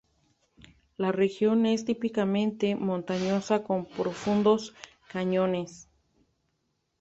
La 0.97 1.11
región 1.11 1.67
es 1.67 1.85
típicamente 1.85 2.73
montañosa 2.75 3.63
con 3.63 3.85
profundos 3.85 4.73
cañones. 5.11 5.89